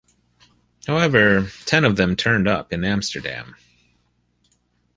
[0.87, 3.55] However, ten of them turned up in Amsterdam.